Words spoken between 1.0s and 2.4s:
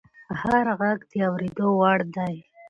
د اورېدو وړ دی